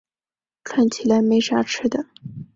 [0.63, 2.07] 看起来没啥吃的